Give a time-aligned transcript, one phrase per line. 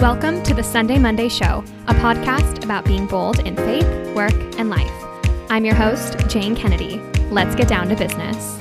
[0.00, 4.70] Welcome to the Sunday Monday Show, a podcast about being bold in faith, work, and
[4.70, 4.92] life.
[5.50, 7.00] I'm your host, Jane Kennedy.
[7.32, 8.60] Let's get down to business.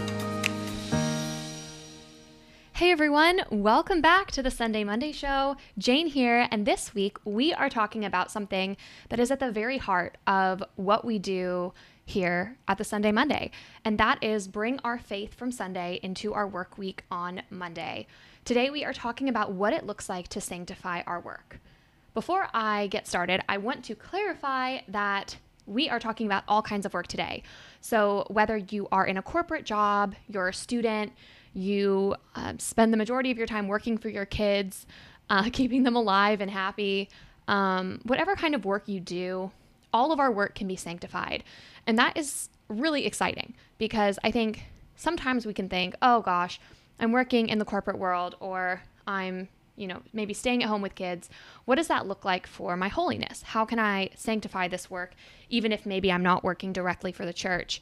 [2.73, 5.58] Hey everyone, welcome back to the Sunday Monday Show.
[5.77, 8.76] Jane here, and this week we are talking about something
[9.09, 11.72] that is at the very heart of what we do
[12.04, 13.52] here at the Sunday Monday,
[13.85, 18.08] and that is bring our faith from Sunday into our work week on Monday.
[18.48, 21.60] Today, we are talking about what it looks like to sanctify our work.
[22.14, 26.86] Before I get started, I want to clarify that we are talking about all kinds
[26.86, 27.44] of work today.
[27.82, 31.12] So, whether you are in a corporate job, you're a student,
[31.54, 34.86] you um, spend the majority of your time working for your kids,
[35.30, 37.09] uh, keeping them alive and happy,
[37.50, 39.52] um, whatever kind of work you do,
[39.92, 41.44] all of our work can be sanctified.
[41.86, 46.62] And that is really exciting because I think sometimes we can think, oh gosh,
[47.00, 50.95] I'm working in the corporate world or I'm, you know, maybe staying at home with
[50.95, 51.30] kids.
[51.66, 53.44] What does that look like for my holiness?
[53.44, 55.14] How can I sanctify this work
[55.50, 57.81] even if maybe I'm not working directly for the church?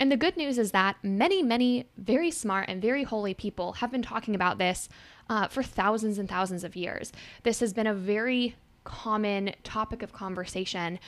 [0.00, 3.92] And the good news is that many, many very smart and very holy people have
[3.92, 4.88] been talking about this
[5.28, 7.12] uh, for thousands and thousands of years.
[7.42, 10.98] This has been a very common topic of conversation.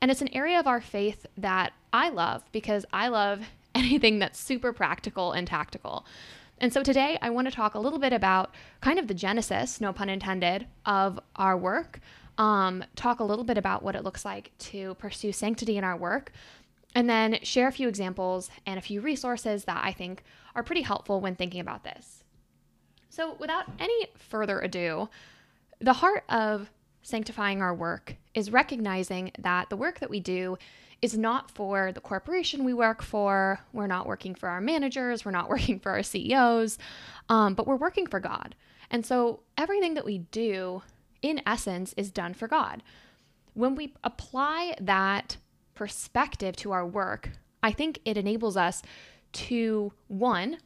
[0.00, 3.42] And it's an area of our faith that I love because I love
[3.74, 6.06] anything that's super practical and tactical.
[6.64, 9.82] And so today I want to talk a little bit about kind of the genesis,
[9.82, 12.00] no pun intended, of our work.
[12.38, 15.94] Um, talk a little bit about what it looks like to pursue sanctity in our
[15.94, 16.32] work,
[16.94, 20.80] and then share a few examples and a few resources that I think are pretty
[20.80, 22.24] helpful when thinking about this.
[23.10, 25.10] So, without any further ado,
[25.82, 26.70] the heart of
[27.04, 30.58] sanctifying our work is recognizing that the work that we do
[31.02, 33.60] is not for the corporation we work for.
[33.72, 35.24] We're not working for our managers.
[35.24, 36.78] We're not working for our CEOs,
[37.28, 38.56] um, but we're working for God.
[38.90, 40.82] And so everything that we do,
[41.20, 42.82] in essence, is done for God.
[43.52, 45.36] When we apply that
[45.74, 47.30] perspective to our work,
[47.62, 48.82] I think it enables us
[49.32, 50.58] to, one,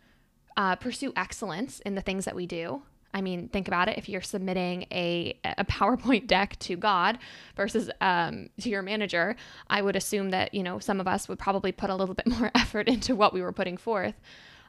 [0.57, 2.83] uh, pursue excellence in the things that we do.
[3.19, 3.99] I mean, think about it.
[3.99, 7.19] If you're submitting a, a PowerPoint deck to God
[7.57, 9.35] versus um, to your manager,
[9.69, 12.27] I would assume that, you know, some of us would probably put a little bit
[12.39, 14.15] more effort into what we were putting forth.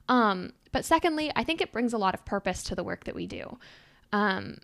[0.09, 3.13] Um, but secondly, I think it brings a lot of purpose to the work that
[3.13, 3.59] we do.
[4.11, 4.57] Um,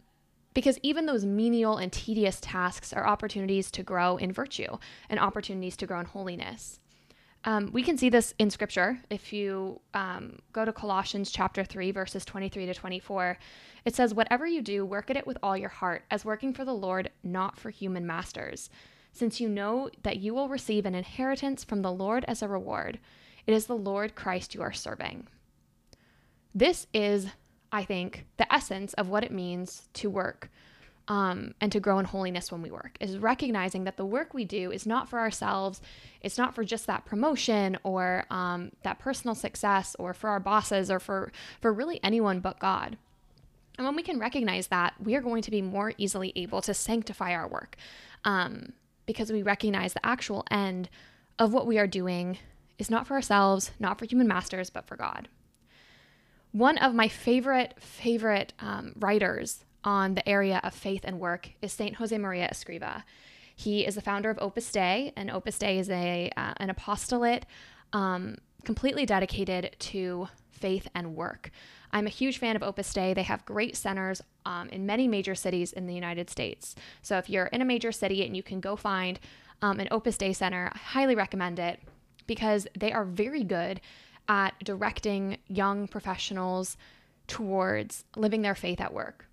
[0.56, 4.78] because even those menial and tedious tasks are opportunities to grow in virtue
[5.10, 6.80] and opportunities to grow in holiness.
[7.48, 9.00] Um, we can see this in scripture.
[9.12, 13.38] If you um, go to Colossians chapter 3, verses 23 to 24,
[13.86, 16.66] it says, Whatever you do, work at it with all your heart, as working for
[16.66, 18.72] the Lord, not for human masters,
[19.14, 23.00] since you know that you will receive an inheritance from the Lord as a reward.
[23.46, 25.28] It is the Lord Christ you are serving.
[26.56, 27.28] This is,
[27.72, 30.50] I think, the essence of what it means to work
[31.08, 34.46] um, and to grow in holiness when we work is recognizing that the work we
[34.46, 35.82] do is not for ourselves.
[36.22, 40.90] It's not for just that promotion or um, that personal success or for our bosses
[40.90, 42.98] or for for really anyone but god.
[43.78, 46.74] And when we can recognize that we are going to be more easily able to
[46.74, 47.76] sanctify our work
[48.24, 48.72] um,
[49.06, 50.90] because we recognize the actual end
[51.38, 52.38] of what we are doing
[52.80, 55.28] is not for ourselves not for human masters but for god.
[56.52, 61.72] One of my favorite favorite um, writers on the area of faith and work is
[61.72, 63.04] Saint Josemaria Escriva.
[63.56, 67.46] He is the founder of Opus Dei, and Opus Dei is a uh, an apostolate
[67.94, 68.36] um,
[68.66, 71.52] completely dedicated to faith and work.
[71.92, 73.14] I'm a huge fan of Opus Dei.
[73.14, 76.76] They have great centers um, in many major cities in the United States.
[77.02, 79.20] So if you're in a major city and you can go find
[79.62, 81.80] um, an Opus Dei center, I highly recommend it
[82.28, 83.80] because they are very good
[84.28, 86.76] at directing young professionals
[87.28, 89.28] towards living their faith at work.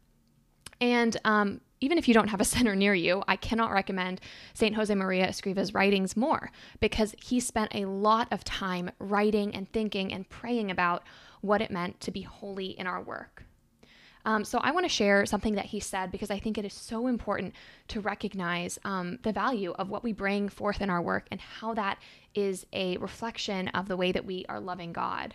[0.83, 4.21] And um, even if you don't have a center near you, I cannot recommend
[4.53, 4.77] St.
[4.77, 6.51] Josemaria Escriva's writings more
[6.81, 11.05] because he spent a lot of time writing and thinking and praying about
[11.41, 13.45] what it meant to be holy in our work.
[14.25, 16.73] Um, so I want to share something that he said because I think it is
[16.73, 17.55] so important
[17.89, 21.75] to recognize um, the value of what we bring forth in our work and how
[21.75, 21.99] that
[22.35, 25.35] is a reflection of the way that we are loving God.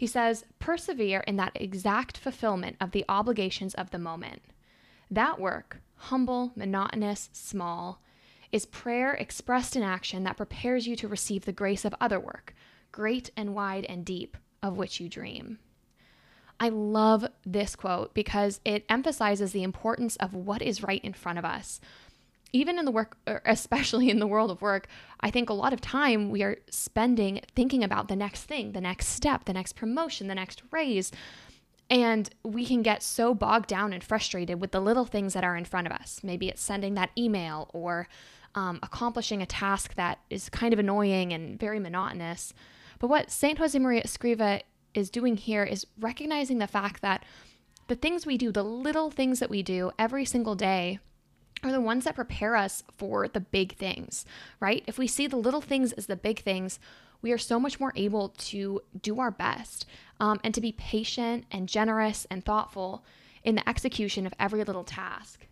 [0.00, 4.40] He says, persevere in that exact fulfillment of the obligations of the moment.
[5.10, 8.00] That work, humble, monotonous, small,
[8.50, 12.54] is prayer expressed in action that prepares you to receive the grace of other work,
[12.90, 15.58] great and wide and deep, of which you dream.
[16.58, 21.38] I love this quote because it emphasizes the importance of what is right in front
[21.38, 21.78] of us,
[22.52, 24.88] even in the work, especially in the world of work,
[25.20, 28.80] I think a lot of time we are spending thinking about the next thing, the
[28.80, 31.12] next step, the next promotion, the next raise.
[31.88, 35.56] And we can get so bogged down and frustrated with the little things that are
[35.56, 36.20] in front of us.
[36.22, 38.08] Maybe it's sending that email or
[38.54, 42.52] um, accomplishing a task that is kind of annoying and very monotonous.
[43.00, 43.58] But what St.
[43.58, 44.62] Josemaria Escriva
[44.94, 47.24] is doing here is recognizing the fact that
[47.88, 51.00] the things we do, the little things that we do every single day,
[51.62, 54.24] are the ones that prepare us for the big things,
[54.60, 54.82] right?
[54.86, 56.78] If we see the little things as the big things,
[57.22, 59.86] we are so much more able to do our best
[60.20, 63.04] um, and to be patient and generous and thoughtful
[63.44, 65.46] in the execution of every little task.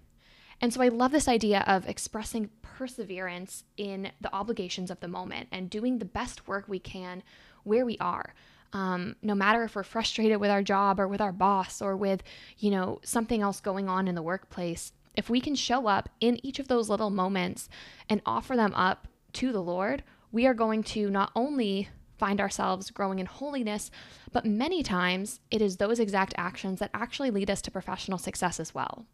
[0.61, 5.49] And so I love this idea of expressing perseverance in the obligations of the moment
[5.53, 7.23] and doing the best work we can
[7.65, 8.35] where we are.
[8.73, 12.23] Um, no matter if we're frustrated with our job or with our boss or with,
[12.59, 16.39] you know, something else going on in the workplace, if we can show up in
[16.47, 17.69] each of those little moments
[18.09, 22.93] and offer them up to the Lord, we are going to not only find ourselves
[22.93, 23.91] growing in holiness,
[24.31, 28.61] but many times it is those exact actions that actually lead us to professional success
[28.61, 29.07] as well.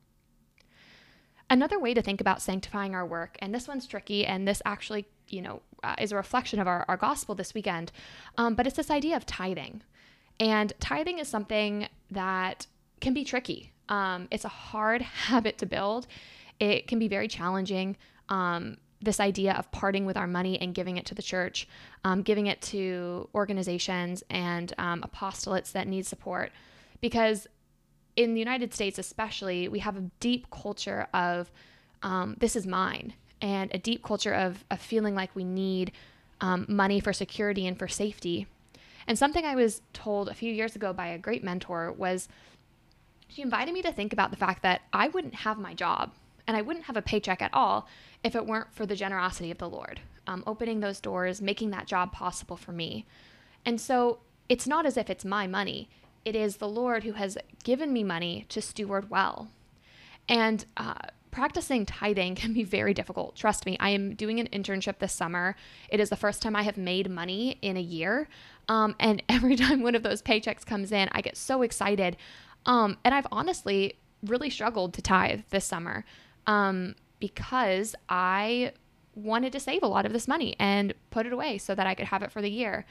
[1.49, 5.06] Another way to think about sanctifying our work, and this one's tricky, and this actually,
[5.29, 7.93] you know, uh, is a reflection of our, our gospel this weekend,
[8.37, 9.83] um, but it's this idea of tithing.
[10.39, 12.67] And tithing is something that
[13.01, 13.74] can be tricky.
[13.89, 16.07] Um, it's a hard habit to build.
[16.61, 17.97] It can be very challenging.
[18.29, 21.69] Um, this idea of parting with our money and giving it to the church,
[22.05, 26.51] um, giving it to organizations and um, apostolates that need support.
[27.01, 27.47] Because
[28.17, 31.51] in the United States, especially, we have a deep culture of
[32.03, 35.93] um, this is mine and a deep culture of, of feeling like we need
[36.41, 38.47] um, money for security and for safety.
[39.07, 42.29] And something I was told a few years ago by a great mentor was
[43.29, 46.12] she invited me to think about the fact that I wouldn't have my job
[46.47, 47.88] and I wouldn't have a paycheck at all
[48.23, 51.87] if it weren't for the generosity of the Lord, um, opening those doors, making that
[51.87, 53.06] job possible for me.
[53.65, 54.19] And so
[54.49, 55.88] it's not as if it's my money,
[56.25, 59.49] it is the Lord who has given me money to steward well.
[60.29, 60.94] And uh,
[61.31, 63.37] practicing tithing can be very difficult.
[63.37, 65.56] Trust me, I am doing an internship this summer.
[65.88, 68.29] It is the first time I have made money in a year.
[68.69, 72.17] Um, and every time one of those paychecks comes in, I get so excited.
[72.67, 76.05] Um, and I've honestly really struggled to tithe this summer
[76.47, 78.73] um, because I
[79.15, 81.95] wanted to save a lot of this money and put it away so that I
[81.95, 82.85] could have it for the year.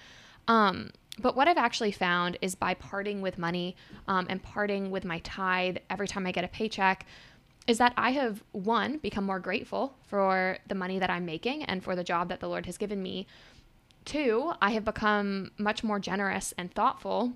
[0.48, 3.76] Um, but what I've actually found is by parting with money
[4.08, 7.06] um, and parting with my tithe every time I get a paycheck,
[7.68, 11.84] is that I have one become more grateful for the money that I'm making and
[11.84, 13.28] for the job that the Lord has given me.
[14.06, 17.34] Two, I have become much more generous and thoughtful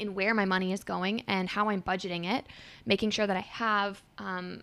[0.00, 2.46] in where my money is going and how I'm budgeting it,
[2.86, 4.62] making sure that I have um,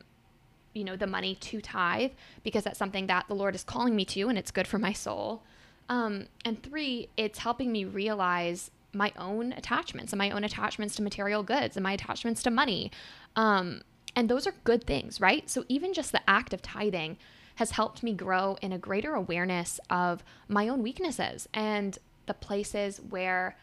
[0.77, 2.11] you know, the money to tithe
[2.43, 4.93] because that's something that the Lord is calling me to and it's good for my
[4.93, 5.43] soul.
[5.89, 11.01] Um, and three, it's helping me realize my own attachments and my own attachments to
[11.01, 12.91] material goods and my attachments to money.
[13.35, 13.81] Um,
[14.15, 15.49] and those are good things, right?
[15.49, 17.17] So even just the act of tithing
[17.55, 21.97] has helped me grow in a greater awareness of my own weaknesses and
[22.27, 23.57] the places where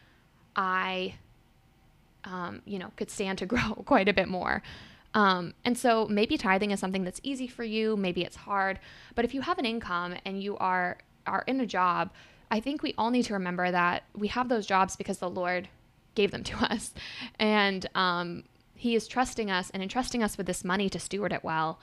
[0.57, 1.15] I,
[2.25, 4.63] um, you know, could stand to grow quite a bit more.
[5.15, 8.81] Um, and so maybe tithing is something that's easy for you, maybe it's hard,
[9.15, 12.11] but if you have an income and you are are in a job,
[12.51, 15.69] I think we all need to remember that we have those jobs because the Lord
[16.15, 16.93] gave them to us,
[17.39, 21.45] and um, He is trusting us and entrusting us with this money to steward it
[21.45, 21.79] well.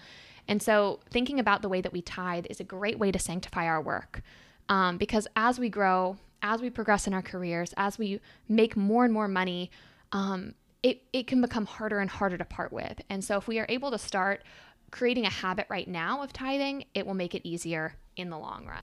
[0.47, 3.65] And so, thinking about the way that we tithe is a great way to sanctify
[3.65, 4.21] our work,
[4.67, 8.19] um, because as we grow, as we progress in our careers, as we
[8.49, 9.71] make more and more money,
[10.11, 10.53] um,
[10.83, 13.01] it, it can become harder and harder to part with.
[13.09, 14.43] And so if we are able to start
[14.91, 18.65] creating a habit right now of tithing, it will make it easier in the long
[18.65, 18.81] run.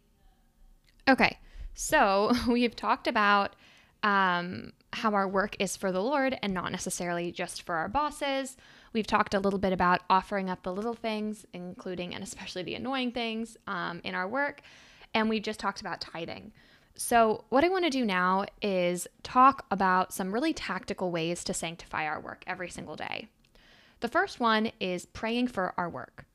[1.08, 1.38] Okay,
[1.74, 3.54] so we've talked about
[4.02, 8.56] um, how our work is for the Lord and not necessarily just for our bosses.
[8.92, 12.74] We've talked a little bit about offering up the little things, including and especially the
[12.74, 14.62] annoying things um, in our work.
[15.14, 16.52] And we've just talked about tithing.
[17.00, 21.54] So, what I want to do now is talk about some really tactical ways to
[21.54, 23.28] sanctify our work every single day.
[24.00, 26.26] The first one is praying for our work.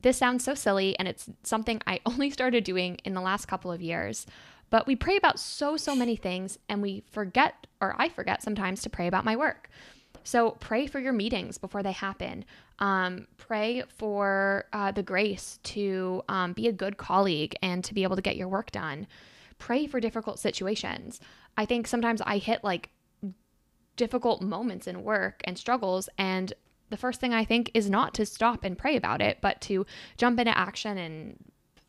[0.00, 3.70] This sounds so silly, and it's something I only started doing in the last couple
[3.70, 4.24] of years.
[4.70, 8.80] But we pray about so, so many things, and we forget, or I forget sometimes,
[8.82, 9.68] to pray about my work.
[10.24, 12.46] So pray for your meetings before they happen.
[12.78, 18.02] Um, pray for uh, the grace to um, be a good colleague and to be
[18.02, 19.06] able to get your work done
[19.58, 21.20] pray for difficult situations.
[21.56, 22.90] I think sometimes I hit like
[23.96, 26.52] difficult moments in work and struggles and
[26.88, 29.86] the first thing I think is not to stop and pray about it, but to
[30.16, 31.36] jump into action and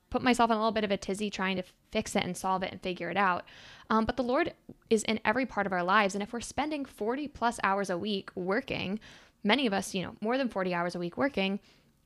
[0.10, 2.64] put myself in a little bit of a tizzy trying to fix it and solve
[2.64, 3.44] it and figure it out.
[3.90, 4.54] Um, but the Lord
[4.90, 6.16] is in every part of our lives.
[6.16, 9.00] And if we're spending 40 plus hours a week working,
[9.44, 11.60] many of us, you know, more than 40 hours a week working,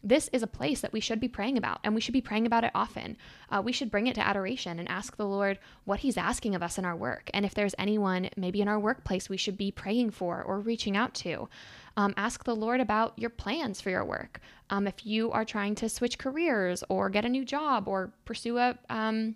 [0.03, 2.45] this is a place that we should be praying about, and we should be praying
[2.45, 3.17] about it often.
[3.49, 6.63] Uh, we should bring it to adoration and ask the Lord what He's asking of
[6.63, 7.29] us in our work.
[7.33, 10.97] And if there's anyone, maybe in our workplace, we should be praying for or reaching
[10.97, 11.49] out to.
[11.97, 14.39] Um, ask the Lord about your plans for your work.
[14.69, 18.57] Um, if you are trying to switch careers or get a new job or pursue
[18.57, 19.35] a, um,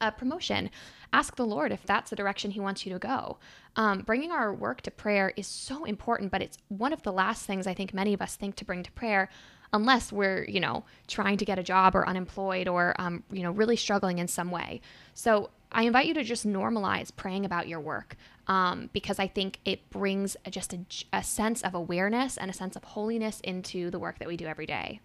[0.00, 0.70] a promotion,
[1.12, 3.38] ask the Lord if that's the direction He wants you to go.
[3.76, 7.44] Um, bringing our work to prayer is so important, but it's one of the last
[7.44, 9.28] things I think many of us think to bring to prayer
[9.72, 13.52] unless we're, you know, trying to get a job or unemployed or, um, you know,
[13.52, 14.80] really struggling in some way.
[15.14, 18.16] So I invite you to just normalize praying about your work
[18.48, 20.80] um, because I think it brings just a,
[21.12, 24.46] a sense of awareness and a sense of holiness into the work that we do
[24.46, 25.00] every day.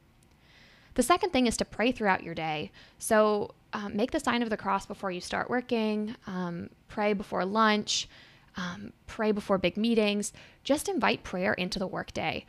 [0.96, 2.72] The second thing is to pray throughout your day.
[2.98, 7.46] So um, make the sign of the cross before you start working, um, pray before
[7.46, 8.08] lunch,
[8.58, 10.34] um, pray before big meetings.
[10.64, 12.46] Just invite prayer into the workday.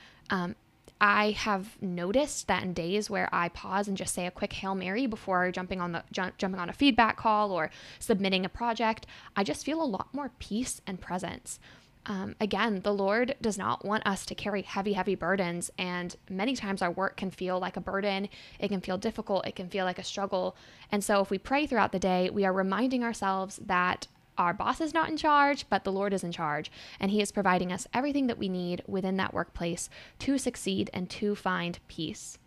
[1.00, 4.74] I have noticed that in days where I pause and just say a quick Hail
[4.74, 9.06] Mary before jumping on the ju- jumping on a feedback call or submitting a project,
[9.36, 11.58] I just feel a lot more peace and presence.
[12.06, 15.70] Um, again, the Lord does not want us to carry heavy, heavy burdens.
[15.76, 18.28] And many times our work can feel like a burden.
[18.60, 19.46] It can feel difficult.
[19.46, 20.56] It can feel like a struggle.
[20.92, 24.06] And so if we pray throughout the day, we are reminding ourselves that
[24.38, 27.32] our boss is not in charge, but the Lord is in charge, and He is
[27.32, 29.88] providing us everything that we need within that workplace
[30.20, 32.38] to succeed and to find peace.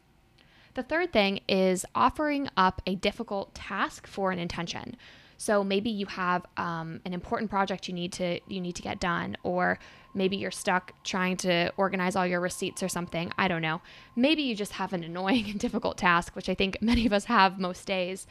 [0.75, 4.95] The third thing is offering up a difficult task for an intention.
[5.37, 8.99] So maybe you have um, an important project you need to you need to get
[8.99, 9.79] done, or
[10.13, 13.31] maybe you're stuck trying to organize all your receipts or something.
[13.37, 13.81] I don't know.
[14.17, 17.25] Maybe you just have an annoying and difficult task, which I think many of us
[17.25, 18.27] have most days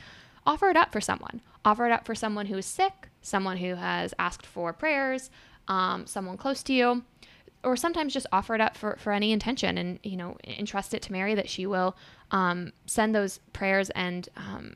[0.49, 1.43] offer it up for someone.
[1.65, 5.31] Offer it up for someone who is sick, someone who has asked for prayers,
[5.69, 7.05] um, someone close to you,
[7.63, 11.03] or sometimes just offer it up for, for any intention and, you know, entrust it
[11.03, 11.95] to Mary that she will
[12.31, 14.73] um, send those prayers and, um,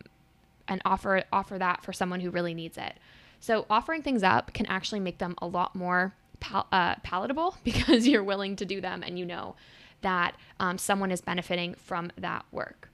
[0.68, 2.98] and offer, offer that for someone who really needs it.
[3.40, 8.06] So offering things up can actually make them a lot more pal- uh, palatable because
[8.06, 9.56] you're willing to do them and you know
[10.02, 12.90] that um, someone is benefiting from that work.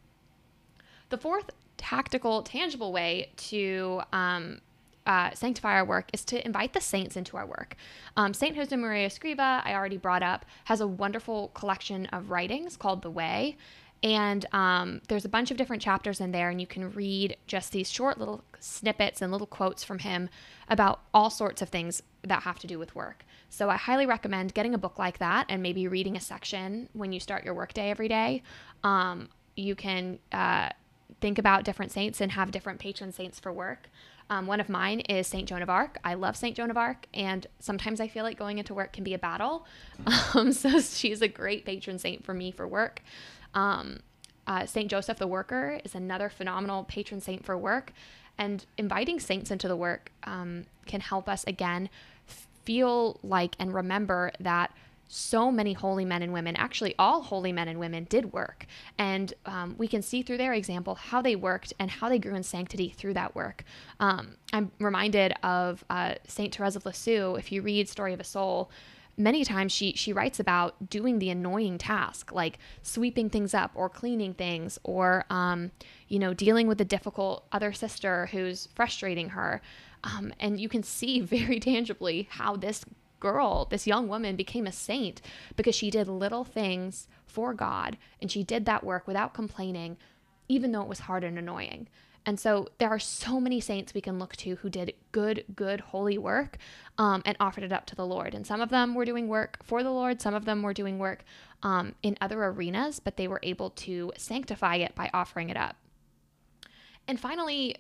[1.09, 4.61] The fourth tactical, tangible way to um,
[5.07, 7.77] uh, sanctify our work is to invite the saints into our work.
[8.17, 13.01] Um, Saint Josemaria Escriva, I already brought up, has a wonderful collection of writings called
[13.01, 13.57] The Way.
[14.03, 17.73] And um, there's a bunch of different chapters in there, and you can read just
[17.73, 20.29] these short little snippets and little quotes from him
[20.69, 23.25] about all sorts of things that have to do with work.
[23.51, 27.13] So I highly recommend getting a book like that and maybe reading a section when
[27.13, 28.43] you start your workday every day.
[28.85, 30.69] Um, you can uh,
[31.21, 33.91] think about different saints and have different patron saints for work.
[34.31, 35.99] Um, one of mine is Saint Joan of Arc.
[36.05, 39.05] I love Saint Joan of Arc, and sometimes I feel like going into work can
[39.05, 39.67] be a battle.
[40.35, 43.03] Um, so she's a great patron saint for me for work.
[43.55, 44.01] Um,
[44.47, 47.93] uh, saint Joseph the Worker is another phenomenal patron saint for work,
[48.37, 51.89] and inviting saints into the work um, can help us again
[52.65, 54.71] feel like and remember that
[55.09, 58.67] so many holy men and women, actually, all holy men and women did work.
[58.99, 62.35] And um, we can see through their example how they worked and how they grew
[62.35, 63.65] in sanctity through that work.
[63.99, 66.55] Um, I'm reminded of uh, St.
[66.55, 67.35] Therese of Lisieux.
[67.37, 68.71] If you read Story of a Soul,
[69.17, 73.89] many times she she writes about doing the annoying task like sweeping things up or
[73.89, 75.73] cleaning things or um,
[76.07, 79.61] you know dealing with a difficult other sister who's frustrating her
[80.05, 82.85] um, and you can see very tangibly how this
[83.21, 85.21] girl, this young woman, became a saint
[85.57, 89.97] because she did little things for God and she did that work without complaining,
[90.49, 91.89] even though it was hard and annoying.
[92.27, 95.81] And so there are so many saints we can look to who did good, good,
[95.81, 96.59] holy work
[96.99, 98.35] um, and offered it up to the Lord.
[98.35, 100.99] And some of them were doing work for the Lord, some of them were doing
[100.99, 101.25] work
[101.63, 105.77] um, in other arenas, but they were able to sanctify it by offering it up.
[107.07, 107.77] And finally,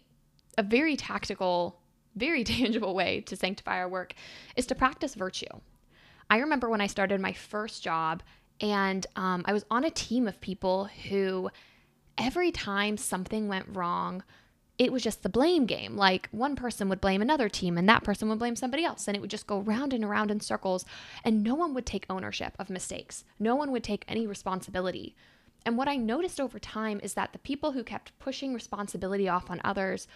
[0.57, 1.79] a very tactical
[2.17, 4.15] very tangible way to sanctify our work
[4.57, 5.47] is to practice virtue.
[6.31, 8.23] I remember when I started my first job,
[8.61, 11.51] and um, I was on a team of people who,
[12.19, 14.23] every time something went wrong,
[14.79, 15.97] it was just the blame game.
[15.97, 19.17] Like one person would blame another team, and that person would blame somebody else, and
[19.17, 20.85] it would just go round and around in circles,
[21.25, 23.25] and no one would take ownership of mistakes.
[23.39, 25.17] No one would take any responsibility.
[25.65, 29.51] And what I noticed over time is that the people who kept pushing responsibility off
[29.51, 30.07] on others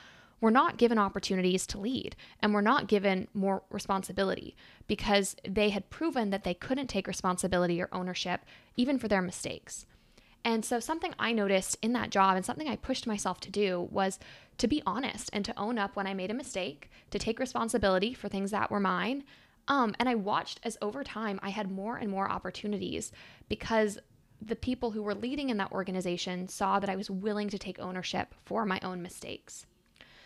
[0.42, 4.54] were not given opportunities to lead and were not given more responsibility
[4.88, 8.42] because they had proven that they couldn't take responsibility or ownership
[8.76, 9.86] even for their mistakes.
[10.44, 13.88] And so, something I noticed in that job and something I pushed myself to do
[13.92, 14.18] was
[14.58, 18.12] to be honest and to own up when I made a mistake, to take responsibility
[18.12, 19.22] for things that were mine.
[19.68, 23.12] Um, and I watched as over time I had more and more opportunities
[23.48, 23.98] because
[24.40, 27.78] the people who were leading in that organization saw that I was willing to take
[27.78, 29.66] ownership for my own mistakes.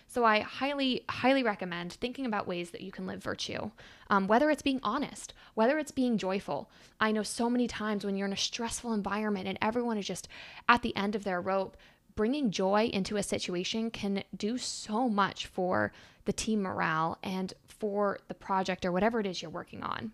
[0.09, 3.71] So I highly, highly recommend thinking about ways that you can live virtue,
[4.09, 6.71] um, whether it's being honest, whether it's being joyful.
[7.01, 10.29] I know so many times when you're in a stressful environment and everyone is just
[10.69, 11.77] at the end of their rope,
[12.15, 15.93] bringing joy into a situation can do so much for
[16.25, 20.13] the team morale and for the project or whatever it is you're working on.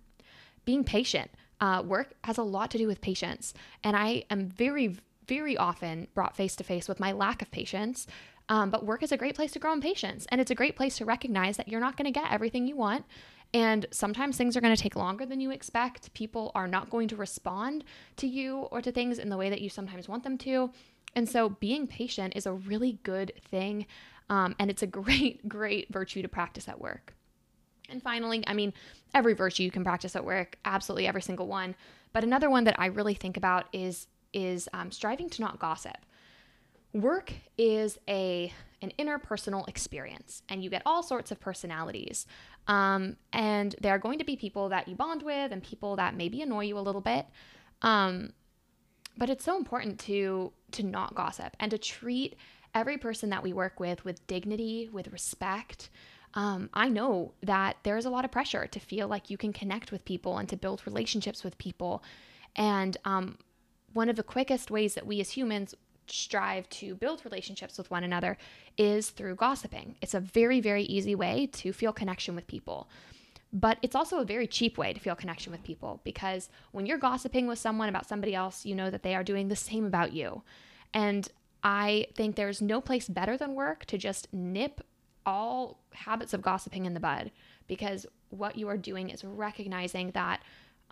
[0.64, 1.30] Being patient.
[1.60, 3.54] Uh, work has a lot to do with patience.
[3.84, 4.96] And I am very,
[5.28, 8.06] very often brought face to face with my lack of patience
[8.52, 10.26] um, but work is a great place to grow in patience.
[10.28, 12.76] And it's a great place to recognize that you're not going to get everything you
[12.76, 13.06] want.
[13.54, 16.12] And sometimes things are going to take longer than you expect.
[16.12, 17.82] People are not going to respond
[18.16, 20.70] to you or to things in the way that you sometimes want them to.
[21.16, 23.86] And so being patient is a really good thing.
[24.28, 27.14] Um, and it's a great, great virtue to practice at work.
[27.88, 28.74] And finally, I mean,
[29.14, 31.74] every virtue you can practice at work, absolutely every single one.
[32.12, 35.96] But another one that I really think about is is um, striving to not gossip.
[36.92, 42.26] Work is a an interpersonal experience, and you get all sorts of personalities.
[42.66, 46.16] Um, and there are going to be people that you bond with, and people that
[46.16, 47.26] maybe annoy you a little bit.
[47.80, 48.32] Um,
[49.16, 52.36] but it's so important to to not gossip and to treat
[52.74, 55.90] every person that we work with with dignity, with respect.
[56.34, 59.92] Um, I know that there's a lot of pressure to feel like you can connect
[59.92, 62.02] with people and to build relationships with people.
[62.56, 63.36] And um,
[63.92, 65.74] one of the quickest ways that we as humans
[66.12, 68.36] strive to build relationships with one another
[68.76, 69.96] is through gossiping.
[70.02, 72.88] It's a very, very easy way to feel connection with people.
[73.52, 76.98] But it's also a very cheap way to feel connection with people because when you're
[76.98, 80.12] gossiping with someone about somebody else, you know that they are doing the same about
[80.12, 80.42] you.
[80.94, 81.28] And
[81.62, 84.80] I think there's no place better than work to just nip
[85.24, 87.30] all habits of gossiping in the bud
[87.68, 90.42] because what you are doing is recognizing that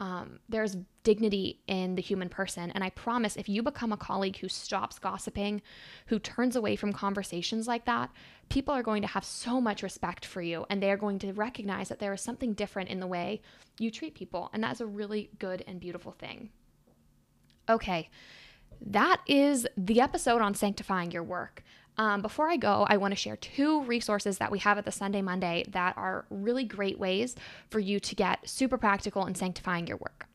[0.01, 2.71] um, there's dignity in the human person.
[2.71, 5.61] And I promise if you become a colleague who stops gossiping,
[6.07, 8.11] who turns away from conversations like that,
[8.49, 11.33] people are going to have so much respect for you and they are going to
[11.33, 13.43] recognize that there is something different in the way
[13.79, 14.49] you treat people.
[14.55, 16.49] And that's a really good and beautiful thing.
[17.69, 18.09] Okay,
[18.81, 21.63] that is the episode on sanctifying your work.
[21.99, 24.93] Um, before I go, I want to share two resources that we have at the
[24.93, 27.37] Sunday Monday that are really great ways
[27.69, 30.27] for you to get super practical in sanctifying your work.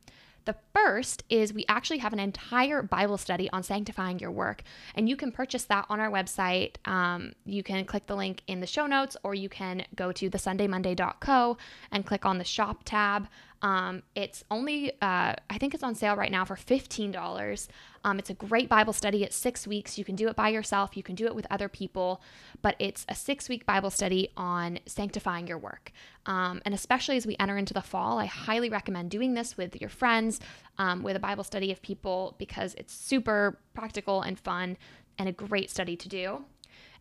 [0.46, 4.62] The first is we actually have an entire Bible study on sanctifying your work,
[4.94, 6.76] and you can purchase that on our website.
[6.86, 10.30] Um, you can click the link in the show notes, or you can go to
[10.30, 11.58] thesundaymonday.co
[11.92, 13.28] and click on the shop tab.
[13.64, 17.68] Um, it's only, uh, I think it's on sale right now for $15.
[18.06, 19.24] Um, it's a great Bible study.
[19.24, 19.98] It's six weeks.
[19.98, 22.22] You can do it by yourself, you can do it with other people,
[22.62, 25.92] but it's a six week Bible study on sanctifying your work.
[26.28, 29.82] Um, and especially as we enter into the fall, I highly recommend doing this with
[29.82, 30.40] your friends,
[30.78, 34.78] um, with a Bible study of people, because it's super practical and fun
[35.18, 36.46] and a great study to do.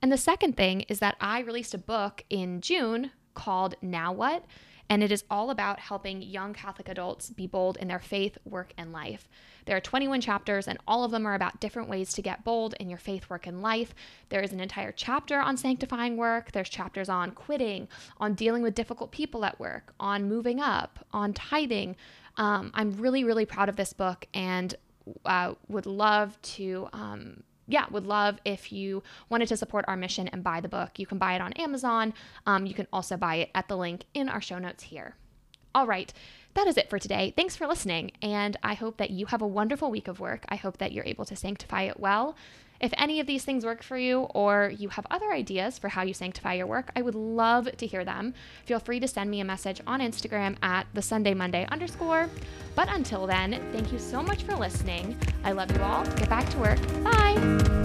[0.01, 4.45] And the second thing is that I released a book in June called Now What?
[4.89, 8.73] And it is all about helping young Catholic adults be bold in their faith, work,
[8.77, 9.29] and life.
[9.67, 12.75] There are 21 chapters, and all of them are about different ways to get bold
[12.79, 13.95] in your faith, work, and life.
[14.29, 16.53] There is an entire chapter on sanctifying work.
[16.53, 21.33] There's chapters on quitting, on dealing with difficult people at work, on moving up, on
[21.33, 21.97] tithing.
[22.37, 24.75] Um, I'm really, really proud of this book and
[25.25, 26.89] uh, would love to.
[26.93, 30.99] Um, yeah, would love if you wanted to support our mission and buy the book.
[30.99, 32.15] You can buy it on Amazon.
[32.47, 35.17] Um, you can also buy it at the link in our show notes here.
[35.75, 36.13] All right,
[36.55, 37.33] that is it for today.
[37.37, 40.45] Thanks for listening, and I hope that you have a wonderful week of work.
[40.49, 42.37] I hope that you're able to sanctify it well.
[42.85, 46.03] If any of these things work for you or you have other ideas for how
[46.03, 48.35] you sanctify your work, I would love to hear them.
[48.67, 52.29] Feel free to send me a message on Instagram at the Sunday Monday underscore.
[52.75, 55.17] But until then, thank you so much for listening.
[55.45, 56.05] I love you all.
[56.05, 57.03] Get back to work.
[57.03, 57.84] Bye.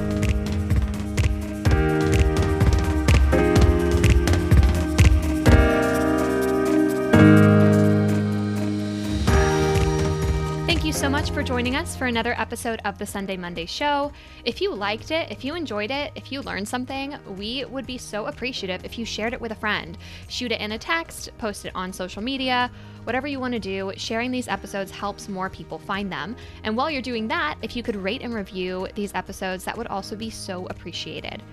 [10.89, 14.11] You so much for joining us for another episode of the Sunday Monday Show.
[14.43, 17.99] If you liked it, if you enjoyed it, if you learned something, we would be
[17.99, 19.99] so appreciative if you shared it with a friend.
[20.29, 22.71] Shoot it in a text, post it on social media,
[23.03, 23.93] whatever you want to do.
[23.97, 26.35] Sharing these episodes helps more people find them.
[26.63, 29.85] And while you're doing that, if you could rate and review these episodes, that would
[29.85, 31.43] also be so appreciated.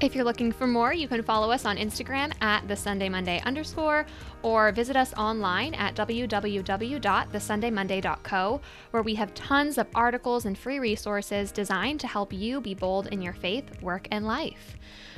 [0.00, 3.42] If you're looking for more, you can follow us on Instagram at the Sunday Monday
[3.44, 4.06] underscore
[4.42, 8.60] or visit us online at www.thesundaymonday.co,
[8.92, 13.08] where we have tons of articles and free resources designed to help you be bold
[13.08, 14.76] in your faith, work, and life.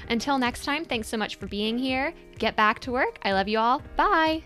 [0.08, 2.14] Until next time, thanks so much for being here.
[2.38, 3.18] Get back to work.
[3.22, 3.82] I love you all.
[3.96, 4.44] Bye.